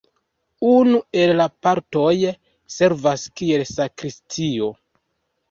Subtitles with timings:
[0.69, 2.15] Unu el la partoj
[2.77, 4.73] servas kiel sakristio.